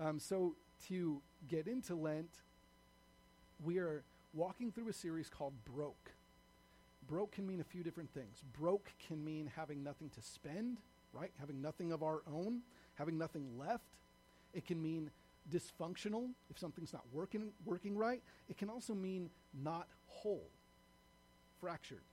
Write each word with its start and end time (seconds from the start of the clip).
Um, 0.00 0.18
so, 0.18 0.54
to 0.88 1.20
get 1.48 1.66
into 1.66 1.94
Lent, 1.94 2.30
we 3.62 3.78
are 3.78 4.02
walking 4.32 4.72
through 4.72 4.88
a 4.88 4.94
series 4.94 5.28
called 5.28 5.52
Broke. 5.64 6.12
Broke 7.06 7.32
can 7.32 7.46
mean 7.46 7.60
a 7.60 7.64
few 7.64 7.82
different 7.82 8.10
things. 8.14 8.42
Broke 8.58 8.92
can 9.06 9.22
mean 9.22 9.50
having 9.54 9.82
nothing 9.82 10.08
to 10.10 10.22
spend, 10.22 10.78
right? 11.12 11.32
Having 11.38 11.60
nothing 11.60 11.92
of 11.92 12.02
our 12.02 12.22
own, 12.32 12.60
having 12.94 13.18
nothing 13.18 13.58
left. 13.58 13.96
It 14.54 14.66
can 14.66 14.80
mean 14.80 15.10
dysfunctional 15.52 16.28
if 16.50 16.58
something's 16.58 16.92
not 16.92 17.02
working 17.12 17.50
working 17.66 17.96
right. 17.96 18.22
It 18.48 18.56
can 18.56 18.70
also 18.70 18.94
mean 18.94 19.28
not 19.62 19.88
whole, 20.06 20.48
fractured, 21.60 22.04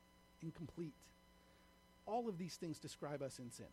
incomplete. 0.41 0.93
All 2.05 2.27
of 2.27 2.37
these 2.37 2.55
things 2.55 2.79
describe 2.79 3.21
us 3.21 3.39
in 3.39 3.49
sin. 3.51 3.67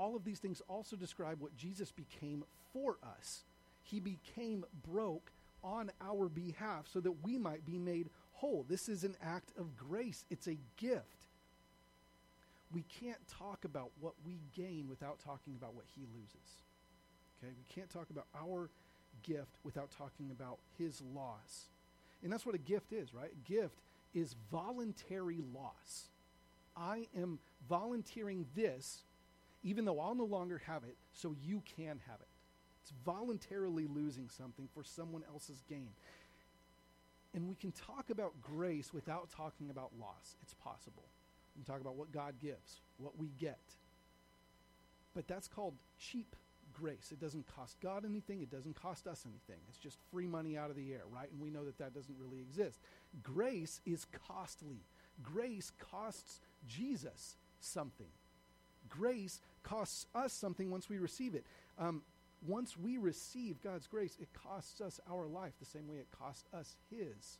All 0.00 0.16
of 0.16 0.24
these 0.24 0.38
things 0.38 0.62
also 0.66 0.96
describe 0.96 1.42
what 1.42 1.54
Jesus 1.58 1.92
became 1.92 2.44
for 2.72 2.96
us. 3.18 3.42
He 3.82 4.00
became 4.00 4.64
broke 4.82 5.30
on 5.62 5.90
our 6.00 6.30
behalf 6.30 6.86
so 6.90 7.00
that 7.00 7.22
we 7.22 7.36
might 7.36 7.66
be 7.66 7.76
made 7.76 8.08
whole. 8.32 8.64
This 8.66 8.88
is 8.88 9.04
an 9.04 9.14
act 9.22 9.52
of 9.58 9.76
grace, 9.76 10.24
it's 10.30 10.46
a 10.46 10.56
gift. 10.78 11.04
We 12.72 12.84
can't 13.02 13.18
talk 13.28 13.66
about 13.66 13.90
what 14.00 14.14
we 14.24 14.38
gain 14.56 14.86
without 14.88 15.18
talking 15.18 15.54
about 15.54 15.74
what 15.74 15.84
he 15.94 16.06
loses. 16.14 16.62
Okay? 17.42 17.52
We 17.54 17.74
can't 17.74 17.90
talk 17.90 18.08
about 18.08 18.26
our 18.34 18.70
gift 19.22 19.58
without 19.64 19.90
talking 19.90 20.30
about 20.30 20.60
his 20.78 21.02
loss. 21.14 21.66
And 22.22 22.32
that's 22.32 22.46
what 22.46 22.54
a 22.54 22.58
gift 22.58 22.94
is, 22.94 23.12
right? 23.12 23.32
A 23.32 23.52
gift 23.52 23.82
is 24.14 24.34
voluntary 24.50 25.42
loss. 25.54 26.08
I 26.74 27.08
am 27.14 27.38
volunteering 27.68 28.46
this, 28.56 29.02
even 29.62 29.84
though 29.84 30.00
I'll 30.00 30.14
no 30.14 30.24
longer 30.24 30.60
have 30.66 30.84
it, 30.84 30.96
so 31.12 31.34
you 31.42 31.62
can 31.76 32.00
have 32.06 32.20
it. 32.20 32.28
It's 32.82 32.92
voluntarily 33.04 33.86
losing 33.86 34.28
something 34.28 34.68
for 34.72 34.82
someone 34.82 35.22
else's 35.28 35.62
gain. 35.68 35.90
And 37.34 37.48
we 37.48 37.54
can 37.54 37.72
talk 37.72 38.10
about 38.10 38.40
grace 38.40 38.92
without 38.92 39.30
talking 39.30 39.70
about 39.70 39.92
loss. 40.00 40.36
It's 40.42 40.54
possible. 40.54 41.04
We 41.54 41.62
can 41.62 41.72
talk 41.72 41.80
about 41.80 41.96
what 41.96 42.10
God 42.10 42.34
gives, 42.40 42.80
what 42.98 43.18
we 43.18 43.28
get. 43.38 43.60
But 45.14 45.28
that's 45.28 45.48
called 45.48 45.74
cheap 45.98 46.34
grace. 46.72 47.10
It 47.12 47.20
doesn't 47.20 47.46
cost 47.54 47.76
God 47.80 48.04
anything, 48.04 48.42
it 48.42 48.50
doesn't 48.50 48.80
cost 48.80 49.06
us 49.06 49.24
anything. 49.26 49.62
It's 49.68 49.78
just 49.78 49.98
free 50.10 50.26
money 50.26 50.56
out 50.56 50.70
of 50.70 50.76
the 50.76 50.92
air, 50.92 51.02
right? 51.10 51.30
And 51.30 51.40
we 51.40 51.50
know 51.50 51.64
that 51.64 51.78
that 51.78 51.94
doesn't 51.94 52.16
really 52.18 52.40
exist. 52.40 52.80
Grace 53.22 53.80
is 53.84 54.06
costly. 54.26 54.84
Grace 55.22 55.72
costs 55.78 56.40
Jesus 56.66 57.36
something. 57.60 58.08
Grace 58.88 59.40
costs 59.62 60.06
us 60.14 60.32
something 60.32 60.70
once 60.70 60.88
we 60.88 60.98
receive 60.98 61.34
it. 61.34 61.44
Um, 61.78 62.02
once 62.46 62.76
we 62.76 62.96
receive 62.96 63.62
God's 63.62 63.86
grace, 63.86 64.16
it 64.20 64.28
costs 64.32 64.80
us 64.80 65.00
our 65.10 65.26
life 65.26 65.52
the 65.60 65.66
same 65.66 65.86
way 65.88 65.96
it 65.96 66.08
cost 66.18 66.46
us 66.54 66.76
His 66.90 67.38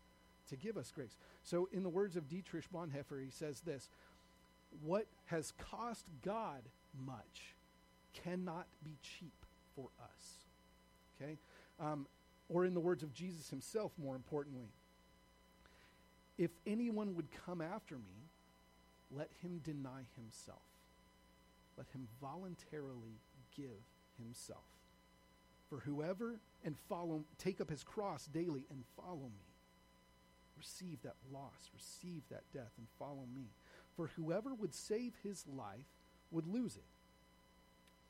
to 0.51 0.57
give 0.57 0.77
us 0.77 0.93
grace. 0.95 1.17
So, 1.43 1.69
in 1.73 1.83
the 1.83 1.89
words 1.89 2.17
of 2.17 2.29
Dietrich 2.29 2.71
Bonhoeffer, 2.73 3.23
he 3.23 3.31
says 3.31 3.61
this 3.61 3.89
What 4.85 5.07
has 5.27 5.53
cost 5.59 6.05
God 6.23 6.63
much 7.07 7.55
cannot 8.13 8.67
be 8.85 8.97
cheap 9.03 9.33
for 9.75 9.89
us. 10.03 10.45
Okay? 11.21 11.37
Um, 11.81 12.07
or, 12.49 12.65
in 12.65 12.75
the 12.75 12.81
words 12.81 13.03
of 13.03 13.15
Jesus 13.15 13.49
himself, 13.49 13.93
more 13.97 14.17
importantly, 14.17 14.69
if 16.37 16.51
anyone 16.67 17.15
would 17.15 17.29
come 17.47 17.61
after 17.61 17.95
me, 17.95 18.29
let 19.17 19.29
him 19.43 19.61
deny 19.65 20.03
himself. 20.17 20.59
Let 21.81 21.89
him 21.95 22.09
voluntarily 22.21 23.23
give 23.57 23.81
himself. 24.19 24.67
For 25.71 25.79
whoever 25.79 26.39
and 26.63 26.77
follow 26.91 27.25
take 27.39 27.59
up 27.59 27.71
his 27.71 27.83
cross 27.83 28.27
daily 28.27 28.67
and 28.71 28.85
follow 28.99 29.31
me. 29.35 29.47
Receive 30.59 31.01
that 31.05 31.15
loss, 31.33 31.71
receive 31.73 32.21
that 32.29 32.43
death, 32.53 32.73
and 32.77 32.87
follow 32.99 33.25
me. 33.35 33.47
For 33.97 34.09
whoever 34.09 34.53
would 34.53 34.75
save 34.75 35.15
his 35.23 35.47
life 35.47 35.87
would 36.31 36.47
lose 36.47 36.77
it. 36.77 36.85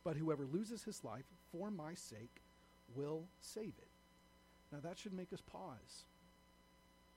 But 0.03 0.17
whoever 0.17 0.47
loses 0.47 0.83
his 0.83 1.05
life 1.05 1.27
for 1.53 1.71
my 1.71 1.95
sake 1.95 2.43
will 2.97 3.27
save 3.41 3.75
it. 3.79 3.89
Now 4.73 4.79
that 4.83 4.99
should 4.99 5.13
make 5.13 5.33
us 5.33 5.43
pause. 5.43 6.07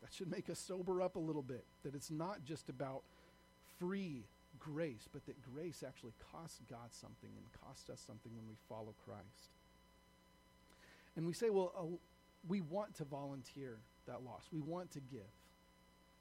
That 0.04 0.14
should 0.14 0.30
make 0.30 0.52
us 0.52 0.60
sober 0.60 1.02
up 1.02 1.16
a 1.16 1.20
little 1.20 1.42
bit. 1.42 1.66
That 1.84 1.96
it's 1.96 2.12
not 2.12 2.46
just 2.46 2.70
about 2.70 3.02
free 3.80 4.26
grace, 4.64 5.08
but 5.12 5.26
that 5.26 5.36
grace 5.54 5.84
actually 5.86 6.14
costs 6.32 6.62
God 6.70 6.92
something 6.92 7.30
and 7.36 7.46
costs 7.66 7.90
us 7.90 8.04
something 8.06 8.32
when 8.36 8.48
we 8.48 8.56
follow 8.70 8.94
Christ. 9.06 9.52
And 11.16 11.28
we 11.28 11.34
say, 11.34 11.50
well, 11.50 11.72
uh, 11.78 11.84
we 12.48 12.62
want 12.62 12.96
to 12.96 13.04
volunteer 13.04 13.78
that 14.08 14.24
loss. 14.24 14.44
We 14.52 14.62
want 14.62 14.92
to 14.92 15.00
give. 15.00 15.22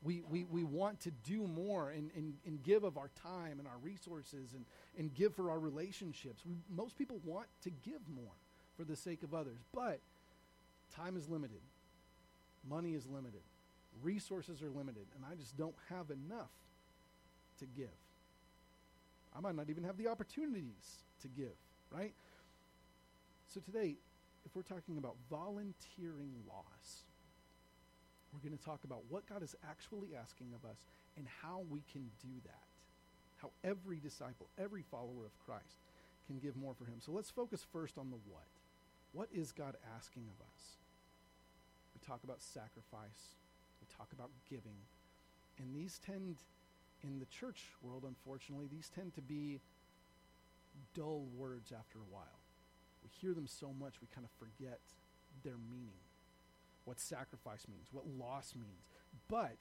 We, 0.05 0.23
we, 0.29 0.45
we 0.45 0.65
want 0.65 1.01
to 1.01 1.11
do 1.11 1.47
more 1.47 1.91
and, 1.91 2.11
and, 2.17 2.35
and 2.45 2.63
give 2.63 2.83
of 2.83 2.97
our 2.97 3.11
time 3.23 3.59
and 3.59 3.69
our 3.69 3.79
resources 3.83 4.53
and, 4.55 4.65
and 4.99 5.15
give 5.15 5.35
for 5.35 5.51
our 5.51 5.61
relationships. 5.61 6.43
We, 6.45 6.57
most 6.75 6.99
people 6.99 7.21
want 7.25 7.47
to 7.63 7.71
give 7.71 8.01
more 8.13 8.33
for 8.77 8.85
the 8.85 8.97
sake 8.97 9.23
of 9.23 9.33
others, 9.33 9.59
but 9.73 10.01
time 10.97 11.17
is 11.17 11.29
limited, 11.29 11.61
money 12.69 12.95
is 12.95 13.07
limited, 13.07 13.43
resources 14.03 14.61
are 14.61 14.71
limited, 14.71 15.07
and 15.15 15.25
I 15.31 15.37
just 15.37 15.57
don't 15.57 15.77
have 15.89 16.07
enough 16.11 16.51
to 17.61 17.67
give. 17.67 18.02
I 19.37 19.41
might 19.41 19.54
not 19.54 19.70
even 19.70 19.84
have 19.84 19.97
the 19.97 20.09
opportunities 20.09 21.04
to 21.22 21.28
give, 21.28 21.56
right? 21.91 22.12
So 23.48 23.60
today, 23.60 23.97
if 24.44 24.54
we're 24.56 24.62
talking 24.62 24.98
about 24.98 25.16
volunteering 25.31 26.32
loss, 26.48 27.04
we're 28.32 28.41
going 28.41 28.56
to 28.56 28.65
talk 28.65 28.84
about 28.84 29.03
what 29.09 29.28
God 29.28 29.43
is 29.43 29.54
actually 29.69 30.10
asking 30.20 30.48
of 30.54 30.69
us 30.69 30.78
and 31.16 31.26
how 31.43 31.65
we 31.70 31.82
can 31.93 32.10
do 32.20 32.32
that. 32.44 32.65
How 33.37 33.50
every 33.65 33.98
disciple, 33.98 34.47
every 34.59 34.82
follower 34.91 35.26
of 35.26 35.38
Christ 35.44 35.76
can 36.26 36.38
give 36.38 36.56
more 36.56 36.75
for 36.75 36.84
him. 36.84 37.00
So 37.00 37.12
let's 37.12 37.31
focus 37.31 37.66
first 37.72 37.99
on 37.99 38.10
the 38.10 38.16
what. 38.31 38.47
What 39.12 39.28
is 39.34 39.53
God 39.53 39.76
asking 39.97 40.25
of 40.28 40.41
us? 40.47 40.62
We 41.94 42.06
talk 42.06 42.25
about 42.25 42.41
sacrifice, 42.41 43.37
we 43.81 43.87
talk 43.97 44.09
about 44.12 44.31
giving. 44.49 44.78
And 45.59 45.75
these 45.75 46.00
tend, 46.04 46.37
in 47.05 47.19
the 47.19 47.27
church 47.27 47.63
world, 47.83 48.05
unfortunately, 48.07 48.69
these 48.71 48.91
tend 48.95 49.15
to 49.15 49.23
be 49.23 49.61
dull 50.95 51.27
words 51.37 51.73
after 51.73 51.99
a 51.99 52.13
while 52.15 52.43
we 53.03 53.11
hear 53.21 53.35
them 53.35 53.47
so 53.47 53.73
much 53.79 54.01
we 54.01 54.09
kind 54.15 54.27
of 54.27 54.31
forget 54.39 54.81
their 55.43 55.57
meaning, 55.71 56.01
what 56.85 57.01
sacrifice 57.01 57.67
means, 57.69 57.89
what 57.93 58.07
loss 58.07 58.55
means. 58.55 58.87
But 59.29 59.57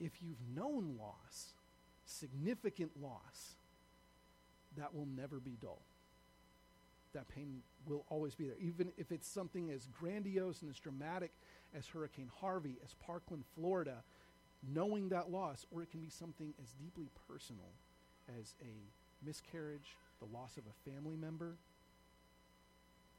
if 0.00 0.22
you've 0.22 0.42
known 0.54 0.96
loss, 0.98 1.54
significant 2.04 2.92
loss, 3.00 3.56
that 4.76 4.94
will 4.94 5.06
never 5.06 5.40
be 5.40 5.56
dull. 5.60 5.82
That 7.12 7.28
pain 7.28 7.62
will 7.86 8.04
always 8.08 8.34
be 8.34 8.46
there. 8.46 8.56
Even 8.60 8.92
if 8.96 9.12
it's 9.12 9.28
something 9.28 9.70
as 9.70 9.86
grandiose 9.86 10.62
and 10.62 10.70
as 10.70 10.78
dramatic 10.78 11.32
as 11.76 11.86
Hurricane 11.86 12.30
Harvey, 12.40 12.76
as 12.84 12.94
Parkland, 12.94 13.44
Florida, 13.54 14.02
knowing 14.72 15.08
that 15.10 15.30
loss, 15.30 15.66
or 15.70 15.82
it 15.82 15.90
can 15.90 16.00
be 16.00 16.08
something 16.08 16.54
as 16.62 16.70
deeply 16.72 17.08
personal 17.28 17.70
as 18.40 18.54
a 18.62 19.26
miscarriage, 19.26 19.96
the 20.20 20.36
loss 20.36 20.56
of 20.56 20.64
a 20.64 20.90
family 20.90 21.16
member, 21.16 21.56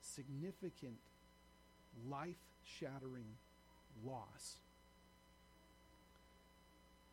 significant, 0.02 0.96
life 2.10 2.36
shattering 2.64 3.26
loss 4.06 4.58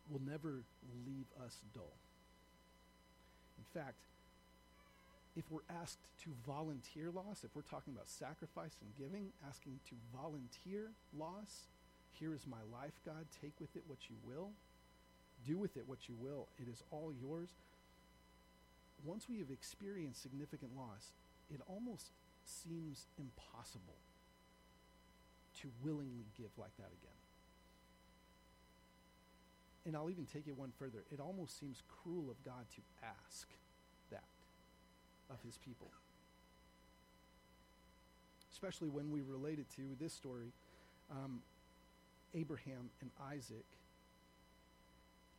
will 0.09 0.21
never 0.25 0.63
leave 1.05 1.25
us 1.45 1.57
dull. 1.73 1.93
In 3.57 3.81
fact, 3.81 3.95
if 5.35 5.49
we're 5.49 5.65
asked 5.81 5.99
to 6.23 6.29
volunteer 6.45 7.09
loss, 7.09 7.43
if 7.43 7.55
we're 7.55 7.63
talking 7.63 7.93
about 7.93 8.09
sacrifice 8.09 8.75
and 8.81 8.95
giving, 8.97 9.29
asking 9.47 9.79
to 9.89 9.95
volunteer 10.15 10.91
loss, 11.17 11.67
here 12.19 12.33
is 12.33 12.45
my 12.47 12.61
life, 12.71 12.93
God. 13.05 13.25
Take 13.41 13.53
with 13.59 13.75
it 13.75 13.83
what 13.87 13.99
you 14.09 14.15
will. 14.27 14.49
Do 15.47 15.57
with 15.57 15.77
it 15.77 15.83
what 15.87 16.07
you 16.07 16.15
will. 16.19 16.47
It 16.57 16.69
is 16.71 16.83
all 16.91 17.11
yours. 17.21 17.49
Once 19.05 19.27
we 19.29 19.39
have 19.39 19.51
experienced 19.51 20.21
significant 20.21 20.71
loss, 20.77 21.11
it 21.53 21.59
almost 21.67 22.11
seems 22.45 23.07
impossible 23.17 23.99
to 25.61 25.67
willingly 25.83 26.25
give 26.37 26.49
like 26.57 26.75
that 26.77 26.87
again. 26.87 27.19
And 29.85 29.95
I'll 29.95 30.09
even 30.09 30.25
take 30.25 30.47
it 30.47 30.57
one 30.57 30.71
further. 30.79 31.03
It 31.11 31.19
almost 31.19 31.59
seems 31.59 31.83
cruel 32.03 32.31
of 32.31 32.37
God 32.45 32.63
to 32.75 32.81
ask 33.03 33.47
that 34.11 34.23
of 35.29 35.37
his 35.43 35.57
people. 35.57 35.87
Especially 38.53 38.87
when 38.87 39.11
we 39.11 39.21
relate 39.21 39.59
it 39.59 39.65
to 39.75 39.81
this 39.99 40.13
story 40.13 40.53
um, 41.11 41.41
Abraham 42.33 42.89
and 43.01 43.09
Isaac. 43.31 43.65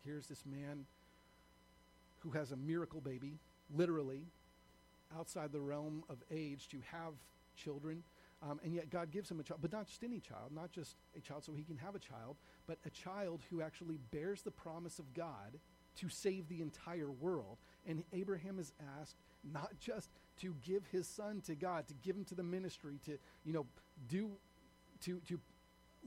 Here's 0.05 0.27
this 0.27 0.45
man 0.47 0.85
who 2.21 2.31
has 2.31 2.53
a 2.53 2.57
miracle 2.57 3.01
baby, 3.01 3.39
literally, 3.75 4.23
outside 5.17 5.53
the 5.53 5.61
realm 5.61 6.03
of 6.09 6.17
age 6.31 6.69
to 6.69 6.79
have 6.91 7.13
children. 7.57 8.03
Um, 8.43 8.61
and 8.65 8.75
yet 8.75 8.91
God 8.91 9.11
gives 9.11 9.31
him 9.31 9.41
a 9.41 9.43
child, 9.43 9.61
but 9.63 9.73
not 9.73 9.87
just 9.87 10.05
any 10.05 10.21
child, 10.21 10.51
not 10.55 10.71
just 10.71 10.97
a 11.17 11.21
child 11.21 11.45
so 11.45 11.53
he 11.55 11.63
can 11.63 11.79
have 11.79 11.95
a 11.95 11.99
child, 11.99 12.37
but 12.67 12.79
a 12.85 12.91
child 12.91 13.41
who 13.51 13.63
actually 13.63 13.99
bears 14.11 14.43
the 14.43 14.51
promise 14.51 14.99
of 14.99 15.15
God 15.15 15.59
to 15.97 16.09
save 16.09 16.49
the 16.49 16.61
entire 16.61 17.11
world. 17.11 17.57
And 17.87 18.03
Abraham 18.13 18.59
is 18.59 18.73
asked 19.01 19.17
not 19.53 19.71
just 19.81 20.11
to 20.41 20.55
give 20.65 20.83
his 20.91 21.07
son 21.07 21.43
to 21.47 21.55
God, 21.55 21.87
to 21.89 21.95
give 22.03 22.17
him 22.17 22.25
to 22.25 22.35
the 22.35 22.43
ministry, 22.43 22.99
to, 23.07 23.19
you 23.45 23.53
know, 23.53 23.67
do, 24.09 24.31
to, 25.03 25.21
to 25.29 25.39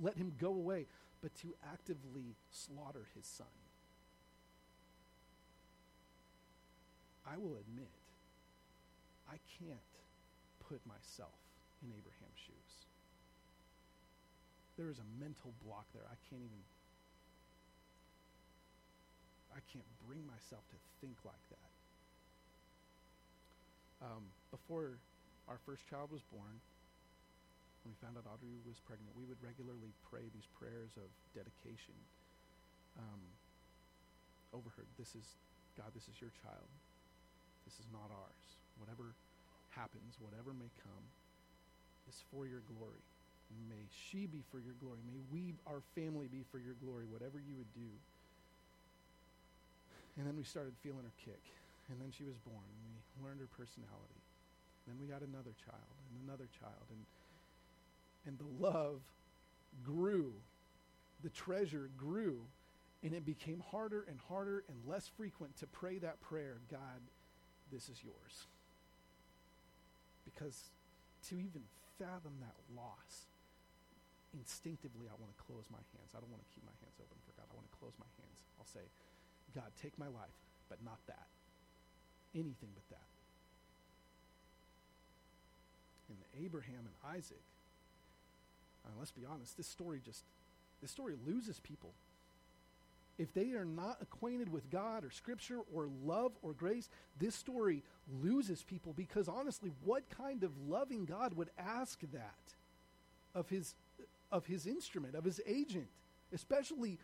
let 0.02 0.16
him 0.16 0.34
go 0.40 0.50
away, 0.50 0.86
but 1.22 1.36
to 1.42 1.54
actively 1.72 2.36
slaughter 2.52 3.08
his 3.16 3.26
son. 3.26 3.48
I 7.26 7.38
will 7.38 7.58
admit, 7.60 7.92
I 9.28 9.36
can't 9.60 9.80
put 10.70 10.80
myself 10.88 11.36
in 11.84 11.92
Abraham's 11.92 12.40
shoes. 12.40 12.74
There 14.78 14.90
is 14.90 15.00
a 15.00 15.08
mental 15.20 15.52
block 15.66 15.86
there. 15.94 16.06
I 16.06 16.16
can't 16.30 16.42
even 16.42 16.62
I 19.58 19.60
can't 19.74 19.90
bring 20.06 20.22
myself 20.28 20.62
to 20.70 20.78
think 21.02 21.18
like 21.26 21.42
that. 21.50 21.72
Um, 24.06 24.30
before 24.52 25.02
our 25.50 25.58
first 25.66 25.90
child 25.90 26.12
was 26.12 26.22
born, 26.30 26.62
we 27.88 27.95
found 28.04 28.19
out 28.19 28.28
Audrey 28.28 28.60
was 28.68 28.78
pregnant, 28.84 29.16
we 29.16 29.24
would 29.24 29.39
regularly 29.39 29.95
pray 30.04 30.28
these 30.36 30.48
prayers 30.60 30.94
of 31.00 31.07
dedication 31.31 31.95
um, 33.00 33.22
over 34.51 34.68
her. 34.75 34.86
This 35.00 35.16
is, 35.16 35.39
God, 35.80 35.95
this 35.95 36.12
is 36.12 36.19
your 36.19 36.31
child. 36.44 36.68
This 37.63 37.80
is 37.80 37.88
not 37.92 38.12
ours. 38.12 38.48
Whatever 38.80 39.16
happens, 39.72 40.19
whatever 40.19 40.51
may 40.51 40.72
come, 40.84 41.06
is 42.07 42.19
for 42.31 42.48
your 42.48 42.63
glory. 42.68 43.04
May 43.72 43.88
she 43.92 44.28
be 44.28 44.44
for 44.51 44.60
your 44.60 44.75
glory. 44.80 45.00
May 45.07 45.19
we, 45.31 45.56
our 45.63 45.80
family, 45.95 46.28
be 46.28 46.44
for 46.51 46.60
your 46.60 46.75
glory, 46.84 47.07
whatever 47.07 47.39
you 47.39 47.56
would 47.56 47.72
do. 47.72 47.88
And 50.19 50.28
then 50.28 50.36
we 50.36 50.44
started 50.44 50.75
feeling 50.84 51.07
her 51.07 51.18
kick. 51.24 51.39
And 51.88 51.95
then 52.04 52.12
she 52.12 52.28
was 52.28 52.36
born, 52.44 52.68
and 52.68 52.84
we 52.92 53.00
learned 53.24 53.39
her 53.39 53.48
personality. 53.56 54.19
Then 54.84 55.00
we 55.00 55.07
got 55.07 55.24
another 55.24 55.56
child, 55.56 55.95
and 56.12 56.28
another 56.28 56.51
child, 56.51 56.84
and 56.92 57.04
and 58.27 58.38
the 58.38 58.68
love 58.68 59.01
grew, 59.83 60.33
the 61.24 61.29
treasure 61.29 61.89
grew, 61.97 62.41
and 63.03 63.13
it 63.13 63.25
became 63.25 63.63
harder 63.71 64.06
and 64.09 64.19
harder 64.27 64.63
and 64.68 64.77
less 64.85 65.07
frequent 65.07 65.56
to 65.57 65.68
pray 65.68 65.97
that 66.00 66.19
prayer, 66.21 66.57
God, 66.69 67.01
this 67.71 67.89
is 67.89 68.03
yours. 68.03 68.47
Because 70.25 70.69
to 71.29 71.35
even 71.35 71.63
fathom 71.97 72.33
that 72.41 72.56
loss, 72.75 73.31
instinctively 74.35 75.07
I 75.07 75.15
want 75.18 75.31
to 75.31 75.39
close 75.47 75.65
my 75.71 75.81
hands. 75.95 76.12
I 76.12 76.19
don't 76.19 76.29
want 76.29 76.44
to 76.44 76.51
keep 76.53 76.65
my 76.68 76.75
hands 76.83 77.00
open 77.00 77.18
for 77.24 77.33
God. 77.39 77.47
I 77.47 77.56
want 77.56 77.69
to 77.71 77.77
close 77.79 77.95
my 77.97 78.12
hands. 78.19 78.38
I'll 78.59 78.69
say, 78.69 78.85
God, 79.56 79.71
take 79.81 79.95
my 79.97 80.12
life, 80.12 80.35
but 80.68 80.83
not 80.83 81.00
that. 81.07 81.31
Anything 82.35 82.69
but 82.75 82.85
that. 82.91 83.09
And 86.12 86.19
Abraham 86.44 86.83
and 86.85 86.95
Isaac, 87.15 87.44
uh, 88.88 88.92
let's 88.98 89.12
be 89.12 89.25
honest, 89.30 89.57
this 89.57 89.68
story 89.68 90.01
just, 90.04 90.24
this 90.81 90.92
story 90.92 91.16
loses 91.25 91.60
people. 91.60 91.92
If 93.18 93.34
they 93.34 93.51
are 93.54 93.66
not 93.66 93.98
acquainted 94.01 94.51
with 94.51 94.69
God 94.69 95.04
or 95.04 95.10
Scripture 95.10 95.60
or 95.74 95.89
love 96.06 96.34
or 96.44 96.54
grace, 96.54 96.88
this 97.19 97.34
story 97.34 97.84
loses 98.22 98.63
people 98.63 98.94
because 98.95 99.28
honestly, 99.28 99.72
what 99.84 100.04
kind 100.10 100.44
of 100.44 100.51
loving 100.68 101.06
God 101.06 101.36
would 101.36 101.50
ask 101.57 102.00
that 102.13 102.56
of 103.34 103.50
his, 103.50 103.75
of 104.31 104.45
his 104.45 104.68
instrument, 104.68 105.16
of 105.16 105.24
his 105.24 105.42
agent, 105.48 105.88
especially 106.34 107.00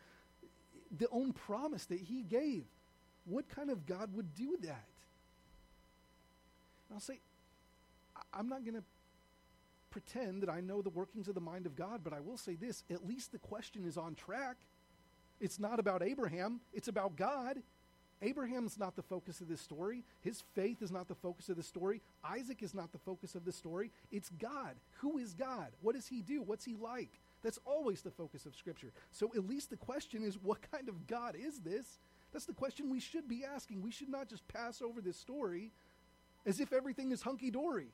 the 0.97 1.07
own 1.11 1.33
promise 1.33 1.85
that 1.85 1.99
he 1.99 2.21
gave. 2.21 2.63
What 3.25 3.49
kind 3.49 3.69
of 3.69 3.85
God 3.85 4.13
would 4.15 4.35
do 4.35 4.57
that? 4.61 4.85
And 6.89 6.95
I'll 6.95 6.99
say, 6.99 7.19
I'm 8.33 8.49
not 8.49 8.63
going 8.63 8.75
to 8.75 8.83
pretend 9.93 10.41
that 10.41 10.49
I 10.49 10.59
know 10.59 10.81
the 10.81 10.89
workings 10.89 11.27
of 11.27 11.35
the 11.35 11.39
mind 11.41 11.67
of 11.67 11.75
God, 11.75 12.01
but 12.03 12.13
I 12.13 12.19
will 12.19 12.35
say 12.35 12.55
this 12.55 12.83
at 12.89 13.07
least 13.07 13.31
the 13.31 13.37
question 13.37 13.85
is 13.85 13.95
on 13.95 14.15
track. 14.15 14.57
It's 15.39 15.59
not 15.59 15.79
about 15.79 16.01
Abraham, 16.01 16.61
it's 16.73 16.87
about 16.87 17.15
God. 17.15 17.61
Abraham's 18.23 18.79
not 18.79 18.95
the 18.95 19.03
focus 19.03 19.41
of 19.41 19.49
this 19.49 19.61
story. 19.61 20.03
His 20.21 20.41
faith 20.55 20.81
is 20.81 20.91
not 20.91 21.09
the 21.09 21.15
focus 21.15 21.49
of 21.49 21.57
the 21.57 21.63
story. 21.63 22.01
Isaac 22.23 22.63
is 22.63 22.73
not 22.73 22.91
the 22.93 22.97
focus 22.97 23.35
of 23.35 23.43
the 23.43 23.51
story. 23.51 23.91
It's 24.11 24.29
God. 24.29 24.75
Who 25.01 25.17
is 25.17 25.33
God? 25.33 25.67
What 25.81 25.93
does 25.93 26.07
he 26.07 26.21
do? 26.21 26.41
What's 26.41 26.63
he 26.63 26.73
like? 26.73 27.19
That's 27.43 27.59
always 27.65 28.01
the 28.01 28.11
focus 28.11 28.45
of 28.45 28.55
Scripture. 28.55 28.93
So 29.11 29.31
at 29.35 29.45
least 29.45 29.69
the 29.69 29.77
question 29.77 30.23
is 30.23 30.39
what 30.41 30.59
kind 30.71 30.87
of 30.89 31.05
God 31.05 31.35
is 31.35 31.59
this? 31.59 31.99
That's 32.31 32.45
the 32.45 32.53
question 32.53 32.89
we 32.89 33.01
should 33.01 33.27
be 33.27 33.43
asking. 33.43 33.81
We 33.81 33.91
should 33.91 34.09
not 34.09 34.29
just 34.29 34.47
pass 34.47 34.81
over 34.81 35.01
this 35.01 35.17
story 35.17 35.71
as 36.45 36.61
if 36.61 36.71
everything 36.71 37.11
is 37.11 37.21
hunky 37.21 37.51
dory. 37.51 37.89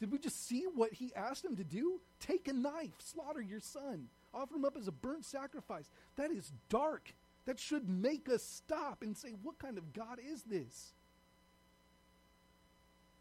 Did 0.00 0.10
we 0.10 0.18
just 0.18 0.46
see 0.46 0.64
what 0.74 0.94
he 0.94 1.12
asked 1.14 1.44
him 1.44 1.56
to 1.56 1.64
do? 1.64 2.00
Take 2.18 2.48
a 2.48 2.52
knife, 2.52 2.94
slaughter 2.98 3.42
your 3.42 3.60
son, 3.60 4.08
offer 4.32 4.56
him 4.56 4.64
up 4.64 4.76
as 4.76 4.88
a 4.88 4.92
burnt 4.92 5.24
sacrifice. 5.24 5.90
That 6.16 6.30
is 6.30 6.52
dark. 6.68 7.14
That 7.46 7.58
should 7.58 7.88
make 7.88 8.28
us 8.28 8.42
stop 8.42 9.02
and 9.02 9.16
say, 9.16 9.30
What 9.42 9.58
kind 9.58 9.78
of 9.78 9.92
God 9.92 10.18
is 10.24 10.42
this? 10.42 10.92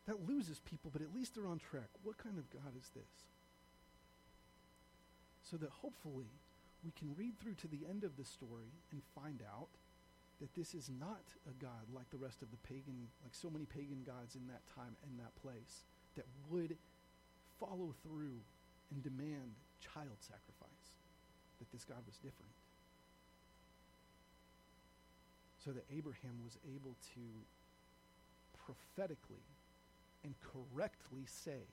That 0.08 0.28
loses 0.28 0.60
people, 0.60 0.90
but 0.92 1.02
at 1.02 1.14
least 1.14 1.36
they're 1.36 1.48
on 1.48 1.60
track. 1.60 1.90
What 2.04 2.18
kind 2.18 2.38
of 2.38 2.50
God 2.50 2.74
is 2.78 2.90
this? 2.96 3.30
so 5.50 5.58
that 5.58 5.70
hopefully 5.70 6.30
we 6.84 6.92
can 6.92 7.14
read 7.18 7.40
through 7.40 7.56
to 7.56 7.68
the 7.68 7.86
end 7.90 8.04
of 8.04 8.16
the 8.18 8.26
story 8.26 8.72
and 8.92 9.02
find 9.16 9.42
out 9.42 9.70
that 10.40 10.54
this 10.56 10.74
is 10.74 10.90
not 11.00 11.24
a 11.50 11.54
God 11.64 11.90
like 11.94 12.10
the 12.12 12.18
rest 12.18 12.42
of 12.42 12.52
the 12.52 12.58
pagan, 12.58 13.10
like 13.24 13.34
so 13.34 13.50
many 13.50 13.66
pagan 13.66 14.04
gods 14.06 14.36
in 14.36 14.48
that 14.48 14.62
time 14.74 14.96
and 15.04 15.20
that 15.20 15.36
place, 15.42 15.84
that 16.16 16.26
would 16.50 16.78
follow 17.60 17.94
through 18.04 18.40
and 18.92 19.04
demand 19.04 19.56
child 19.80 20.18
sacrifice. 20.20 20.98
That 21.60 21.72
this 21.72 21.84
God 21.84 22.02
was 22.08 22.18
different. 22.18 22.56
So 25.60 25.72
that 25.72 25.84
Abraham 25.92 26.40
was 26.44 26.58
able 26.64 26.96
to 27.16 27.24
prophetically 28.56 29.44
and 30.24 30.34
correctly 30.40 31.28
say, 31.28 31.68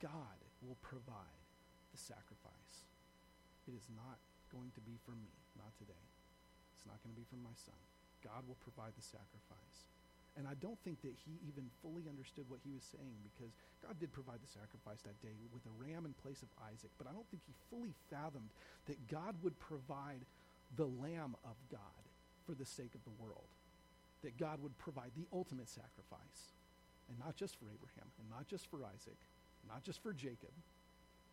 God 0.00 0.40
will 0.64 0.76
provide 0.80 1.44
the 1.92 2.00
sacrifice. 2.00 2.88
It 3.68 3.76
is 3.76 3.84
not 3.92 4.16
going 4.48 4.72
to 4.74 4.80
be 4.80 4.96
from 5.04 5.20
me, 5.20 5.36
not 5.56 5.76
today. 5.76 6.06
It's 6.76 6.88
not 6.88 6.96
going 7.04 7.12
to 7.12 7.20
be 7.20 7.28
from 7.28 7.44
my 7.44 7.54
son. 7.54 7.76
God 8.24 8.48
will 8.48 8.56
provide 8.64 8.96
the 8.96 9.04
sacrifice. 9.04 9.78
And 10.38 10.46
I 10.46 10.54
don't 10.62 10.78
think 10.86 11.02
that 11.02 11.12
he 11.26 11.42
even 11.46 11.66
fully 11.82 12.06
understood 12.08 12.46
what 12.48 12.60
he 12.62 12.70
was 12.70 12.86
saying 12.86 13.18
because 13.26 13.50
God 13.82 13.98
did 13.98 14.12
provide 14.12 14.38
the 14.38 14.50
sacrifice 14.50 15.02
that 15.02 15.18
day 15.20 15.34
with 15.52 15.66
a 15.66 15.74
ram 15.74 16.06
in 16.06 16.14
place 16.22 16.42
of 16.42 16.48
Isaac. 16.70 16.90
But 16.98 17.10
I 17.10 17.12
don't 17.12 17.26
think 17.30 17.42
he 17.46 17.54
fully 17.68 17.92
fathomed 18.08 18.54
that 18.86 18.98
God 19.10 19.34
would 19.42 19.58
provide 19.58 20.22
the 20.76 20.86
lamb 20.86 21.34
of 21.42 21.56
God 21.70 22.02
for 22.46 22.54
the 22.54 22.64
sake 22.64 22.94
of 22.94 23.02
the 23.02 23.16
world. 23.18 23.50
That 24.22 24.38
God 24.38 24.62
would 24.62 24.76
provide 24.78 25.10
the 25.16 25.26
ultimate 25.32 25.68
sacrifice. 25.68 26.54
And 27.08 27.18
not 27.18 27.34
just 27.34 27.58
for 27.58 27.66
Abraham, 27.66 28.06
and 28.22 28.30
not 28.30 28.46
just 28.46 28.70
for 28.70 28.86
Isaac, 28.86 29.18
not 29.66 29.82
just 29.82 30.02
for 30.02 30.12
Jacob 30.12 30.54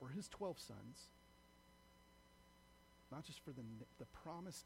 or 0.01 0.09
his 0.09 0.27
12 0.29 0.59
sons, 0.59 1.13
not 3.11 3.23
just 3.23 3.39
for 3.43 3.51
the, 3.51 3.63
the 3.99 4.05
promised 4.23 4.65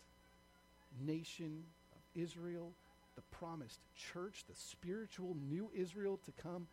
nation 1.06 1.64
of 1.94 2.22
Israel, 2.22 2.72
the 3.16 3.22
promised 3.36 3.80
church, 3.96 4.44
the 4.48 4.56
spiritual 4.56 5.36
new 5.50 5.70
Israel 5.76 6.20
to 6.26 6.32
come 6.42 6.68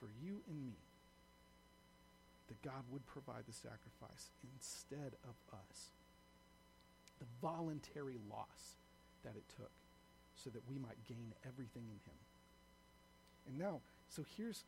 for 0.00 0.08
you 0.22 0.40
and 0.48 0.66
me. 0.66 0.78
That 2.48 2.62
God 2.62 2.82
would 2.90 3.06
provide 3.06 3.44
the 3.46 3.52
sacrifice 3.52 4.30
instead 4.54 5.12
of 5.24 5.36
us. 5.52 5.90
The 7.20 7.26
voluntary 7.42 8.16
loss 8.30 8.76
that 9.24 9.36
it 9.36 9.44
took 9.56 9.70
so 10.36 10.50
that 10.50 10.62
we 10.70 10.78
might 10.78 10.96
gain 11.08 11.34
everything 11.46 11.82
in 11.84 12.00
him. 12.06 12.18
And 13.48 13.58
now, 13.58 13.80
so 14.08 14.24
here's 14.36 14.64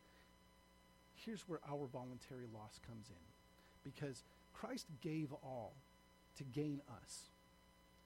here's 1.25 1.41
where 1.47 1.59
our 1.69 1.87
voluntary 1.91 2.47
loss 2.53 2.79
comes 2.87 3.07
in. 3.09 3.91
Because 3.91 4.23
Christ 4.53 4.85
gave 5.01 5.31
all 5.43 5.73
to 6.37 6.43
gain 6.43 6.81
us. 7.03 7.21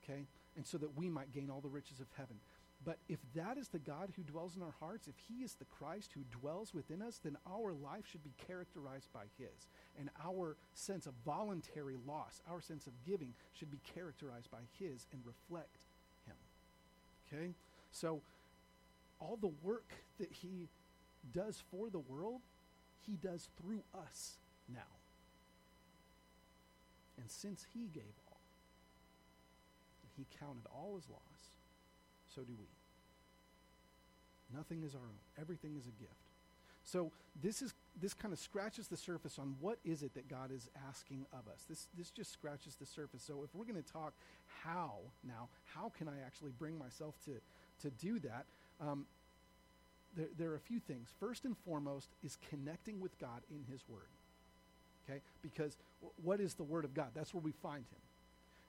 Okay? 0.04 0.26
And 0.56 0.66
so 0.66 0.78
that 0.78 0.98
we 0.98 1.10
might 1.10 1.34
gain 1.34 1.50
all 1.50 1.62
the 1.62 1.70
riches 1.70 2.00
of 2.00 2.08
heaven. 2.18 2.38
But 2.86 3.00
if 3.10 3.18
that 3.34 3.58
is 3.58 3.68
the 3.70 3.80
God 3.80 4.14
who 4.16 4.22
dwells 4.22 4.56
in 4.56 4.62
our 4.62 4.76
hearts, 4.80 5.08
if 5.08 5.16
he 5.28 5.44
is 5.44 5.56
the 5.56 5.66
Christ 5.66 6.12
who 6.14 6.22
dwells 6.40 6.72
within 6.74 7.02
us, 7.02 7.20
then 7.24 7.36
our 7.52 7.74
life 7.74 8.06
should 8.10 8.24
be 8.24 8.34
characterized 8.48 9.12
by 9.12 9.24
his. 9.40 9.68
And 10.00 10.10
our 10.24 10.56
sense 10.76 11.08
of 11.08 11.14
voluntary 11.26 11.96
loss, 12.08 12.42
our 12.50 12.62
sense 12.62 12.86
of 12.86 12.94
giving, 13.08 13.34
should 13.58 13.72
be 13.72 13.80
characterized 13.96 14.52
by 14.52 14.60
his 14.80 15.08
and 15.12 15.22
reflect 15.26 15.78
him. 16.28 16.36
Okay? 17.34 17.54
So, 17.92 18.22
all 19.20 19.38
the 19.42 19.52
work 19.64 19.90
that 20.20 20.32
he 20.32 20.68
does 21.34 21.64
for 21.72 21.90
the 21.90 22.00
world, 22.00 22.42
he 23.08 23.14
does 23.14 23.50
through 23.60 23.82
us 23.98 24.34
now. 24.72 24.82
And 27.18 27.32
since 27.32 27.66
he 27.74 27.88
gave 27.94 28.14
all, 28.30 28.38
he 30.16 30.26
counted 30.40 30.66
all 30.74 30.96
as 30.98 31.10
loss, 31.10 31.36
so 32.36 32.42
do 32.42 32.54
we. 32.60 32.66
Nothing 34.56 34.84
is 34.84 34.94
our 34.94 35.02
own. 35.02 35.18
Everything 35.40 35.76
is 35.78 35.88
a 35.88 36.02
gift. 36.02 36.14
So 36.84 37.12
this 37.42 37.62
is 37.62 37.74
this 38.00 38.14
kind 38.14 38.32
of 38.32 38.40
scratches 38.40 38.88
the 38.88 38.98
surface 38.98 39.40
on 39.40 39.56
what 39.60 39.80
is 39.84 40.04
it 40.04 40.14
that 40.14 40.30
God 40.30 40.52
is 40.52 40.70
asking 40.88 41.26
of 41.34 41.52
us. 41.52 41.66
This 41.68 41.88
this 41.98 42.12
just 42.12 42.32
scratches 42.32 42.76
the 42.76 42.86
surface. 42.86 43.24
So 43.26 43.42
if 43.44 43.56
we're 43.56 43.66
going 43.66 43.82
to 43.82 43.92
talk 43.92 44.14
how 44.64 44.98
now, 45.28 45.50
how 45.74 45.92
can 45.98 46.08
I 46.08 46.24
actually 46.26 46.52
bring 46.60 46.78
myself 46.78 47.16
to 47.26 47.32
to 47.82 47.90
do 47.90 48.20
that? 48.20 48.46
Um, 48.80 49.06
there, 50.16 50.28
there 50.38 50.52
are 50.52 50.56
a 50.56 50.60
few 50.60 50.80
things. 50.80 51.10
First 51.20 51.46
and 51.46 51.58
foremost 51.66 52.08
is 52.24 52.38
connecting 52.50 53.02
with 53.02 53.18
God 53.20 53.42
in 53.50 53.64
His 53.72 53.82
Word. 53.90 54.10
Okay, 55.10 55.22
because 55.42 55.76
w- 56.02 56.14
what 56.24 56.40
is 56.40 56.54
the 56.54 56.64
Word 56.64 56.86
of 56.86 56.94
God? 56.94 57.08
That's 57.16 57.34
where 57.34 57.42
we 57.42 57.52
find 57.52 57.84
Him. 57.84 58.02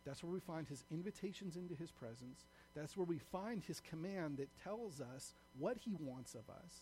That's 0.07 0.23
where 0.23 0.33
we 0.33 0.41
find 0.41 0.67
His 0.69 0.85
invitations 0.91 1.57
into 1.57 1.75
His 1.75 1.91
presence. 1.91 2.47
That's 2.75 2.97
where 2.97 3.05
we 3.05 3.19
find 3.19 3.63
His 3.63 3.81
command 3.81 4.39
that 4.39 4.49
tells 4.63 5.01
us 5.01 5.35
what 5.59 5.77
He 5.85 5.95
wants 5.99 6.35
of 6.35 6.49
us 6.49 6.81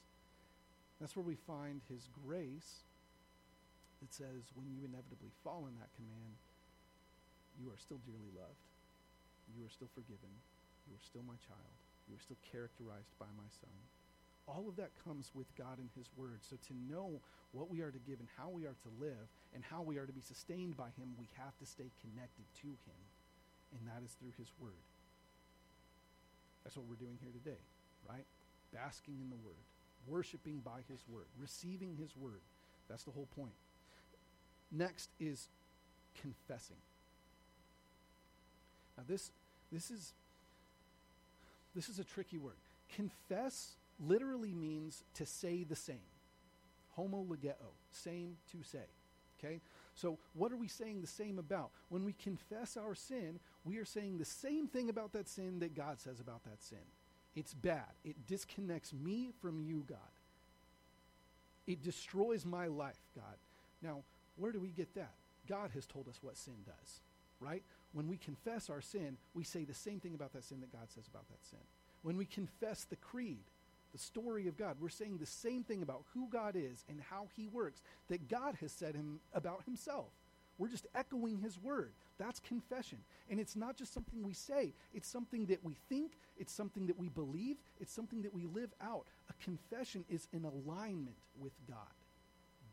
that's 1.00 1.16
where 1.16 1.26
we 1.26 1.34
find 1.34 1.82
his 1.88 2.08
grace 2.24 2.80
that 4.00 4.12
says, 4.12 4.52
when 4.54 4.70
you 4.70 4.84
inevitably 4.86 5.32
fall 5.42 5.66
in 5.66 5.74
that 5.76 5.90
command, 5.96 6.32
you 7.58 7.70
are 7.70 7.80
still 7.80 7.98
dearly 8.06 8.30
loved. 8.34 8.64
You 9.52 9.64
are 9.66 9.72
still 9.72 9.90
forgiven. 9.94 10.32
You 10.88 10.94
are 10.94 11.04
still 11.04 11.24
my 11.26 11.38
child. 11.44 11.76
You 12.08 12.16
are 12.16 12.24
still 12.24 12.40
characterized 12.52 13.14
by 13.18 13.30
my 13.36 13.48
son. 13.60 13.76
All 14.48 14.68
of 14.68 14.76
that 14.76 14.92
comes 15.04 15.32
with 15.32 15.48
God 15.56 15.76
and 15.80 15.88
his 15.96 16.08
word. 16.16 16.44
So 16.44 16.56
to 16.68 16.74
know 16.76 17.20
what 17.52 17.68
we 17.68 17.80
are 17.80 17.92
to 17.92 18.02
give 18.04 18.20
and 18.20 18.28
how 18.36 18.52
we 18.52 18.64
are 18.64 18.76
to 18.76 18.90
live 19.00 19.28
and 19.54 19.64
how 19.64 19.80
we 19.80 19.96
are 19.96 20.04
to 20.04 20.12
be 20.12 20.20
sustained 20.20 20.76
by 20.76 20.92
him, 21.00 21.16
we 21.16 21.28
have 21.40 21.56
to 21.60 21.66
stay 21.66 21.88
connected 22.04 22.44
to 22.60 22.68
him. 22.84 23.00
And 23.74 23.88
that 23.90 24.04
is 24.04 24.14
through 24.20 24.32
his 24.38 24.50
word. 24.60 24.78
That's 26.62 26.76
what 26.76 26.86
we're 26.88 27.00
doing 27.00 27.18
here 27.20 27.32
today, 27.32 27.60
right? 28.08 28.24
Basking 28.72 29.18
in 29.20 29.28
the 29.28 29.40
word 29.44 29.60
worshiping 30.06 30.60
by 30.64 30.80
his 30.88 31.00
word, 31.08 31.26
receiving 31.40 31.96
his 31.96 32.16
word. 32.16 32.40
That's 32.88 33.04
the 33.04 33.10
whole 33.10 33.28
point. 33.36 33.54
Next 34.70 35.10
is 35.20 35.48
confessing. 36.20 36.76
Now 38.96 39.04
this 39.08 39.30
this 39.72 39.90
is 39.90 40.12
this 41.74 41.88
is 41.88 41.98
a 41.98 42.04
tricky 42.04 42.38
word. 42.38 42.54
Confess 42.94 43.74
literally 44.04 44.52
means 44.52 45.02
to 45.14 45.26
say 45.26 45.64
the 45.64 45.76
same. 45.76 45.96
Homologeo, 46.98 47.54
same 47.90 48.36
to 48.52 48.58
say. 48.62 48.84
Okay? 49.38 49.60
So 49.94 50.18
what 50.34 50.52
are 50.52 50.56
we 50.56 50.68
saying 50.68 51.00
the 51.00 51.06
same 51.06 51.38
about? 51.38 51.70
When 51.88 52.04
we 52.04 52.12
confess 52.12 52.76
our 52.76 52.94
sin, 52.94 53.38
we 53.64 53.78
are 53.78 53.84
saying 53.84 54.18
the 54.18 54.24
same 54.24 54.66
thing 54.66 54.88
about 54.90 55.12
that 55.12 55.28
sin 55.28 55.60
that 55.60 55.74
God 55.74 56.00
says 56.00 56.20
about 56.20 56.44
that 56.44 56.62
sin. 56.62 56.78
It's 57.36 57.54
bad. 57.54 57.84
It 58.04 58.26
disconnects 58.26 58.92
me 58.92 59.30
from 59.40 59.60
you, 59.60 59.84
God. 59.88 59.98
It 61.66 61.82
destroys 61.82 62.44
my 62.44 62.66
life, 62.66 62.98
God. 63.14 63.36
Now, 63.82 64.02
where 64.36 64.52
do 64.52 64.60
we 64.60 64.68
get 64.68 64.94
that? 64.94 65.12
God 65.48 65.70
has 65.74 65.86
told 65.86 66.08
us 66.08 66.18
what 66.22 66.36
sin 66.36 66.54
does, 66.64 67.00
right? 67.40 67.62
When 67.92 68.08
we 68.08 68.16
confess 68.16 68.70
our 68.70 68.80
sin, 68.80 69.16
we 69.34 69.44
say 69.44 69.64
the 69.64 69.74
same 69.74 70.00
thing 70.00 70.14
about 70.14 70.32
that 70.32 70.44
sin 70.44 70.60
that 70.60 70.72
God 70.72 70.90
says 70.90 71.06
about 71.06 71.28
that 71.28 71.44
sin. 71.48 71.60
When 72.02 72.16
we 72.16 72.24
confess 72.26 72.84
the 72.84 72.96
creed, 72.96 73.44
the 73.94 74.00
story 74.00 74.48
of 74.48 74.58
God, 74.58 74.76
we're 74.80 74.88
saying 74.88 75.18
the 75.18 75.26
same 75.26 75.62
thing 75.62 75.80
about 75.80 76.02
who 76.12 76.26
God 76.28 76.56
is 76.56 76.84
and 76.88 77.00
how 77.00 77.28
he 77.36 77.46
works 77.46 77.80
that 78.08 78.28
God 78.28 78.56
has 78.60 78.72
said 78.72 78.96
him 78.96 79.20
about 79.32 79.62
himself. 79.64 80.08
We're 80.58 80.68
just 80.68 80.88
echoing 80.96 81.38
his 81.38 81.58
word. 81.62 81.92
That's 82.18 82.40
confession. 82.40 82.98
And 83.30 83.38
it's 83.38 83.54
not 83.54 83.76
just 83.76 83.94
something 83.94 84.24
we 84.24 84.32
say, 84.32 84.72
it's 84.92 85.08
something 85.08 85.46
that 85.46 85.64
we 85.64 85.76
think, 85.88 86.12
it's 86.36 86.52
something 86.52 86.88
that 86.88 86.98
we 86.98 87.08
believe, 87.08 87.56
it's 87.80 87.92
something 87.92 88.22
that 88.22 88.34
we 88.34 88.46
live 88.46 88.72
out. 88.82 89.06
A 89.30 89.44
confession 89.44 90.04
is 90.10 90.26
in 90.32 90.44
alignment 90.44 91.16
with 91.40 91.52
God, 91.68 91.94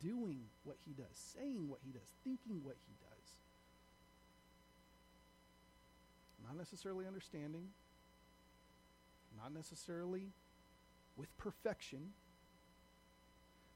doing 0.01 0.41
what 0.63 0.77
he 0.87 0.93
does, 0.93 1.35
saying 1.37 1.69
what 1.69 1.79
he 1.85 1.91
does, 1.91 2.11
thinking 2.23 2.61
what 2.63 2.77
he 2.87 2.95
does. 2.99 3.29
Not 6.47 6.57
necessarily 6.57 7.05
understanding, 7.05 7.67
not 9.41 9.53
necessarily 9.53 10.29
with 11.21 11.29
perfection, 11.37 12.01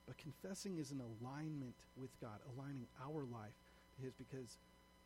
but 0.09 0.17
confessing 0.17 0.81
is 0.81 0.89
an 0.89 1.01
alignment 1.05 1.77
with 1.95 2.09
God, 2.19 2.41
aligning 2.57 2.89
our 2.97 3.21
life 3.29 3.61
to 3.93 4.01
His 4.01 4.17
because 4.17 4.57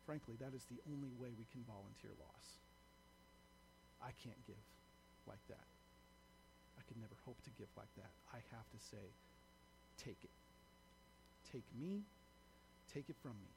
frankly, 0.08 0.34
that 0.40 0.56
is 0.56 0.64
the 0.66 0.80
only 0.90 1.12
way 1.20 1.30
we 1.36 1.46
can 1.52 1.62
volunteer 1.68 2.10
loss. 2.18 2.58
I 4.02 4.16
can't 4.18 4.40
give 4.48 4.64
like 5.28 5.44
that. 5.52 5.68
I 6.74 6.82
could 6.88 6.96
never 6.98 7.14
hope 7.22 7.38
to 7.44 7.52
give 7.54 7.70
like 7.76 7.92
that. 7.94 8.10
I 8.34 8.42
have 8.50 8.66
to 8.74 8.80
say, 8.80 9.12
take 10.00 10.18
it. 10.24 10.34
Take 11.46 11.68
me, 11.78 12.02
take 12.90 13.06
it 13.06 13.14
from 13.22 13.38
me. 13.38 13.54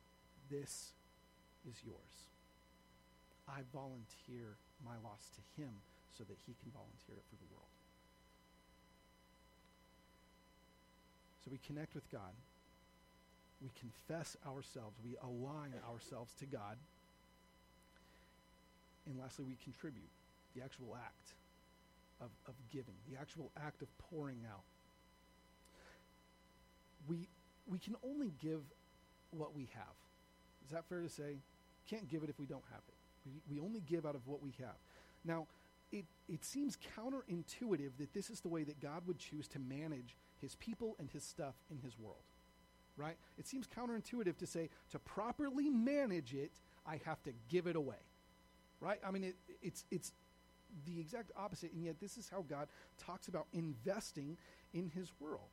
This 0.51 0.93
is 1.65 1.81
yours. 1.81 2.29
I 3.49 3.65
volunteer 3.73 4.59
my 4.85 4.99
loss 5.01 5.31
to 5.33 5.41
him 5.57 5.73
so 6.13 6.21
that 6.27 6.37
he 6.45 6.53
can 6.61 6.69
volunteer 6.69 7.17
it 7.17 7.25
for 7.33 7.39
the 7.41 7.49
world. 7.49 7.72
So 11.43 11.51
we 11.51 11.59
connect 11.65 11.95
with 11.95 12.09
God 12.11 12.33
we 13.63 13.71
confess 13.79 14.35
ourselves, 14.45 14.97
we 15.03 15.15
align 15.23 15.73
ourselves 15.89 16.33
to 16.39 16.45
God. 16.45 16.77
And 19.07 19.17
lastly, 19.17 19.45
we 19.47 19.55
contribute 19.63 20.09
the 20.55 20.61
actual 20.61 20.97
act 20.97 21.33
of, 22.19 22.27
of 22.47 22.53
giving, 22.71 22.95
the 23.09 23.17
actual 23.19 23.51
act 23.57 23.81
of 23.81 23.87
pouring 24.11 24.39
out. 24.51 24.63
We, 27.07 27.27
we 27.67 27.79
can 27.79 27.95
only 28.03 28.33
give 28.41 28.61
what 29.31 29.55
we 29.55 29.69
have. 29.73 29.95
Is 30.65 30.71
that 30.71 30.85
fair 30.89 31.01
to 31.01 31.09
say? 31.09 31.37
Can't 31.89 32.09
give 32.09 32.23
it 32.23 32.29
if 32.29 32.39
we 32.39 32.45
don't 32.45 32.63
have 32.69 32.81
it. 32.87 32.93
We, 33.25 33.55
we 33.55 33.65
only 33.65 33.81
give 33.81 34.05
out 34.05 34.15
of 34.15 34.27
what 34.27 34.41
we 34.41 34.53
have. 34.59 34.75
Now, 35.25 35.47
it, 35.91 36.05
it 36.27 36.43
seems 36.43 36.77
counterintuitive 36.97 37.91
that 37.99 38.13
this 38.13 38.29
is 38.29 38.41
the 38.41 38.49
way 38.49 38.63
that 38.63 38.81
God 38.81 39.03
would 39.05 39.19
choose 39.19 39.47
to 39.49 39.59
manage 39.59 40.15
his 40.43 40.55
people 40.55 40.95
and 40.99 41.09
his 41.09 41.23
stuff 41.23 41.55
in 41.71 41.79
his 41.79 41.97
world 41.97 42.21
right? 42.97 43.17
It 43.37 43.47
seems 43.47 43.67
counterintuitive 43.67 44.37
to 44.37 44.47
say 44.47 44.69
to 44.91 44.99
properly 44.99 45.69
manage 45.69 46.33
it, 46.33 46.51
I 46.85 46.99
have 47.05 47.21
to 47.23 47.31
give 47.49 47.67
it 47.67 47.75
away, 47.75 48.01
right? 48.79 48.99
I 49.05 49.11
mean, 49.11 49.23
it, 49.23 49.35
it's 49.61 49.85
it's 49.91 50.11
the 50.85 50.99
exact 50.99 51.31
opposite, 51.37 51.71
and 51.73 51.83
yet 51.83 51.99
this 51.99 52.17
is 52.17 52.29
how 52.29 52.43
God 52.47 52.67
talks 52.97 53.27
about 53.27 53.47
investing 53.53 54.37
in 54.73 54.91
His 54.93 55.11
world. 55.19 55.49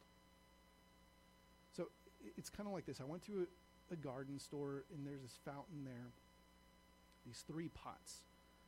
So 1.77 1.89
it's 2.37 2.51
kind 2.51 2.67
of 2.67 2.75
like 2.75 2.87
this. 2.87 3.01
I 3.01 3.05
went 3.05 3.25
to 3.27 3.47
a, 3.91 3.95
a 3.95 3.97
garden 3.97 4.39
store, 4.39 4.85
and 4.95 5.07
there's 5.07 5.23
this 5.23 5.39
fountain 5.45 5.85
there. 5.85 6.13
These 7.27 7.45
three 7.47 7.69
pots 7.69 8.25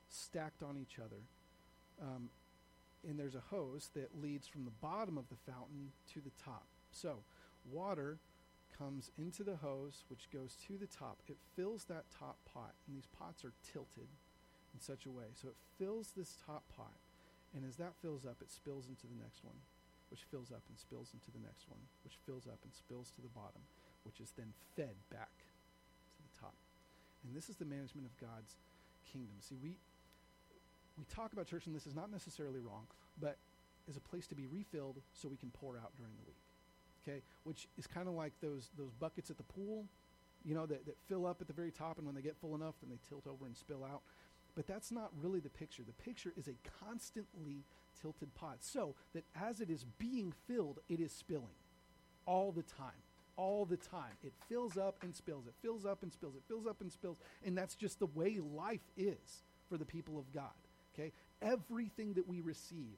stacked 0.08 0.62
on 0.62 0.76
each 0.76 0.98
other. 0.98 1.22
Um, 2.00 2.28
and 3.08 3.18
there's 3.18 3.34
a 3.34 3.42
hose 3.50 3.90
that 3.94 4.20
leads 4.20 4.46
from 4.46 4.64
the 4.64 4.78
bottom 4.80 5.18
of 5.18 5.28
the 5.28 5.52
fountain 5.52 5.92
to 6.14 6.20
the 6.20 6.32
top. 6.44 6.66
So, 6.92 7.18
water 7.70 8.18
comes 8.76 9.10
into 9.18 9.44
the 9.44 9.56
hose, 9.56 10.04
which 10.08 10.30
goes 10.32 10.56
to 10.66 10.78
the 10.78 10.86
top. 10.86 11.18
It 11.28 11.36
fills 11.54 11.84
that 11.84 12.10
top 12.18 12.36
pot, 12.52 12.74
and 12.86 12.96
these 12.96 13.08
pots 13.18 13.44
are 13.44 13.52
tilted 13.72 14.08
in 14.74 14.80
such 14.80 15.06
a 15.06 15.12
way. 15.12 15.30
So 15.34 15.48
it 15.48 15.60
fills 15.78 16.12
this 16.16 16.36
top 16.46 16.64
pot, 16.74 16.96
and 17.54 17.64
as 17.68 17.76
that 17.76 17.94
fills 18.00 18.24
up, 18.24 18.40
it 18.40 18.50
spills 18.50 18.88
into 18.88 19.06
the 19.06 19.20
next 19.20 19.44
one, 19.44 19.60
which 20.10 20.24
fills 20.30 20.50
up 20.50 20.62
and 20.68 20.78
spills 20.78 21.12
into 21.12 21.30
the 21.30 21.44
next 21.44 21.68
one, 21.68 21.80
which 22.04 22.18
fills 22.26 22.46
up 22.46 22.58
and 22.64 22.72
spills 22.72 23.12
to 23.14 23.20
the 23.20 23.32
bottom, 23.36 23.62
which 24.04 24.20
is 24.20 24.32
then 24.36 24.52
fed 24.74 24.96
back 25.10 25.32
to 26.16 26.20
the 26.24 26.34
top. 26.40 26.56
And 27.22 27.36
this 27.36 27.48
is 27.48 27.56
the 27.56 27.68
management 27.68 28.08
of 28.08 28.18
God's 28.18 28.56
kingdom. 29.06 29.36
See, 29.40 29.60
we 29.62 29.76
we 30.98 31.04
talk 31.04 31.32
about 31.32 31.46
church, 31.46 31.66
and 31.66 31.74
this 31.74 31.86
is 31.86 31.94
not 31.94 32.10
necessarily 32.10 32.60
wrong, 32.60 32.86
but 33.20 33.38
is 33.88 33.96
a 33.96 34.00
place 34.00 34.26
to 34.28 34.34
be 34.34 34.46
refilled 34.46 35.00
so 35.12 35.28
we 35.28 35.36
can 35.36 35.50
pour 35.50 35.76
out 35.76 35.96
during 35.96 36.12
the 36.16 36.26
week 36.26 36.42
okay, 37.02 37.22
which 37.44 37.68
is 37.78 37.86
kind 37.86 38.08
of 38.08 38.14
like 38.14 38.32
those 38.40 38.70
those 38.76 38.92
buckets 38.92 39.30
at 39.30 39.36
the 39.36 39.42
pool, 39.42 39.86
you 40.44 40.54
know, 40.54 40.66
that, 40.66 40.86
that 40.86 40.96
fill 41.08 41.26
up 41.26 41.40
at 41.40 41.46
the 41.46 41.52
very 41.52 41.70
top, 41.70 41.98
and 41.98 42.06
when 42.06 42.14
they 42.14 42.22
get 42.22 42.36
full 42.36 42.54
enough, 42.54 42.74
then 42.80 42.90
they 42.90 42.98
tilt 43.08 43.26
over 43.26 43.46
and 43.46 43.56
spill 43.56 43.84
out. 43.84 44.02
But 44.54 44.66
that's 44.66 44.92
not 44.92 45.10
really 45.20 45.40
the 45.40 45.50
picture. 45.50 45.82
The 45.82 46.02
picture 46.04 46.32
is 46.36 46.46
a 46.46 46.54
constantly 46.84 47.64
tilted 48.00 48.34
pot, 48.34 48.58
so 48.60 48.94
that 49.14 49.24
as 49.34 49.60
it 49.60 49.70
is 49.70 49.84
being 49.98 50.32
filled, 50.46 50.80
it 50.88 51.00
is 51.00 51.12
spilling 51.12 51.56
all 52.26 52.52
the 52.52 52.62
time. 52.62 53.02
All 53.36 53.64
the 53.64 53.78
time. 53.78 54.12
It 54.22 54.34
fills 54.46 54.76
up 54.76 54.96
and 55.02 55.16
spills. 55.16 55.46
It 55.46 55.54
fills 55.62 55.86
up 55.86 56.02
and 56.02 56.12
spills. 56.12 56.36
It 56.36 56.42
fills 56.46 56.66
up 56.66 56.82
and 56.82 56.92
spills. 56.92 57.16
And 57.42 57.56
that's 57.56 57.74
just 57.74 57.98
the 57.98 58.06
way 58.06 58.38
life 58.38 58.84
is 58.94 59.42
for 59.70 59.78
the 59.78 59.86
people 59.86 60.18
of 60.18 60.30
God. 60.34 60.50
Okay? 60.94 61.12
Everything 61.40 62.14
that 62.14 62.28
we 62.28 62.40
receive, 62.40 62.96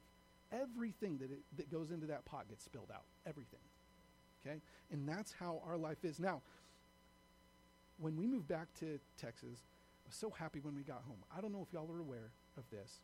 everything 0.52 1.18
that, 1.18 1.30
it, 1.30 1.40
that 1.56 1.70
goes 1.70 1.90
into 1.90 2.06
that 2.06 2.24
pot 2.24 2.48
gets 2.48 2.64
spilled 2.64 2.90
out. 2.92 3.04
Everything. 3.26 3.60
Okay? 4.44 4.60
And 4.92 5.08
that's 5.08 5.32
how 5.32 5.62
our 5.66 5.76
life 5.76 6.04
is. 6.04 6.18
Now, 6.20 6.42
when 7.98 8.16
we 8.16 8.26
moved 8.26 8.48
back 8.48 8.66
to 8.80 8.98
Texas, 9.20 9.58
I 10.04 10.08
was 10.08 10.16
so 10.16 10.30
happy 10.30 10.60
when 10.60 10.74
we 10.74 10.82
got 10.82 11.02
home. 11.06 11.18
I 11.36 11.40
don't 11.40 11.52
know 11.52 11.64
if 11.66 11.72
y'all 11.72 11.90
are 11.90 12.00
aware 12.00 12.30
of 12.58 12.64
this, 12.70 13.00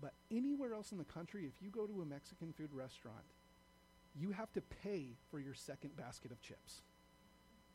but 0.00 0.12
anywhere 0.30 0.74
else 0.74 0.92
in 0.92 0.98
the 0.98 1.04
country, 1.04 1.44
if 1.46 1.62
you 1.62 1.70
go 1.70 1.86
to 1.86 2.02
a 2.02 2.04
Mexican 2.04 2.52
food 2.52 2.70
restaurant, 2.72 3.24
you 4.14 4.30
have 4.32 4.52
to 4.52 4.60
pay 4.82 5.06
for 5.30 5.40
your 5.40 5.54
second 5.54 5.96
basket 5.96 6.30
of 6.30 6.40
chips, 6.42 6.82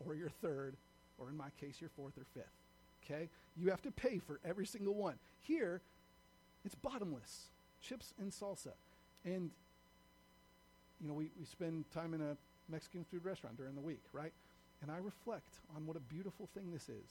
or 0.05 0.13
your 0.13 0.29
third, 0.29 0.75
or 1.17 1.29
in 1.29 1.37
my 1.37 1.49
case, 1.59 1.81
your 1.81 1.89
fourth 1.89 2.17
or 2.17 2.25
fifth. 2.33 2.45
Okay? 3.03 3.29
You 3.55 3.69
have 3.69 3.81
to 3.83 3.91
pay 3.91 4.19
for 4.19 4.39
every 4.45 4.65
single 4.65 4.93
one. 4.93 5.15
Here, 5.41 5.81
it's 6.67 6.75
bottomless 6.75 7.47
chips 7.81 8.13
and 8.19 8.29
salsa. 8.29 8.73
And, 9.23 9.51
you 10.99 11.07
know, 11.07 11.13
we, 11.13 11.29
we 11.39 11.45
spend 11.45 11.89
time 11.91 12.13
in 12.13 12.19
a 12.19 12.35
Mexican 12.69 13.05
food 13.05 13.23
restaurant 13.23 13.55
during 13.55 13.73
the 13.73 13.81
week, 13.81 14.03
right? 14.11 14.33
And 14.81 14.91
I 14.91 14.97
reflect 14.97 15.61
on 15.73 15.87
what 15.87 15.95
a 15.95 16.01
beautiful 16.01 16.49
thing 16.53 16.71
this 16.73 16.89
is. 16.89 17.09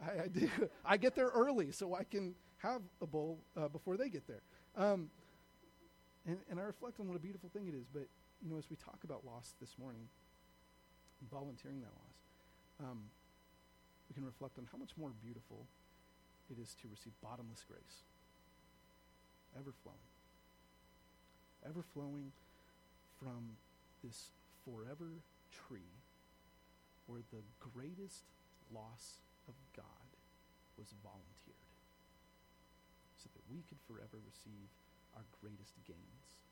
I, 0.00 0.22
I 0.22 0.28
do. 0.28 0.48
I 0.84 0.96
get 0.96 1.16
there 1.16 1.26
early 1.34 1.72
so 1.72 1.96
I 1.96 2.04
can 2.04 2.36
have 2.58 2.80
a 3.02 3.06
bowl 3.06 3.40
uh, 3.56 3.66
before 3.66 3.96
they 3.96 4.08
get 4.08 4.24
there. 4.28 4.42
Um, 4.76 5.10
and, 6.28 6.38
and 6.48 6.60
I 6.60 6.62
reflect 6.62 7.00
on 7.00 7.08
what 7.08 7.16
a 7.16 7.20
beautiful 7.20 7.50
thing 7.52 7.66
it 7.66 7.74
is. 7.74 7.86
But, 7.92 8.06
you 8.40 8.50
know, 8.52 8.56
as 8.56 8.70
we 8.70 8.76
talk 8.76 8.98
about 9.02 9.26
loss 9.26 9.54
this 9.60 9.74
morning, 9.80 10.06
volunteering 11.28 11.80
that 11.80 11.90
loss, 11.90 12.88
um, 12.88 13.00
we 14.08 14.14
can 14.14 14.24
reflect 14.24 14.58
on 14.58 14.68
how 14.70 14.78
much 14.78 14.90
more 14.96 15.10
beautiful 15.24 15.66
it 16.50 16.58
is 16.60 16.74
to 16.82 16.88
receive 16.88 17.12
bottomless 17.22 17.64
grace, 17.64 18.04
ever 19.56 19.72
flowing, 19.82 20.08
ever 21.64 21.82
flowing 21.82 22.32
from 23.18 23.56
this 24.02 24.30
forever 24.64 25.24
tree 25.50 25.94
where 27.06 27.24
the 27.32 27.44
greatest 27.60 28.24
loss 28.72 29.20
of 29.48 29.54
God 29.76 30.08
was 30.76 30.92
volunteered 31.02 31.70
so 33.16 33.28
that 33.32 33.44
we 33.48 33.64
could 33.68 33.80
forever 33.88 34.20
receive 34.24 34.68
our 35.16 35.24
greatest 35.40 35.72
gains. 35.86 36.43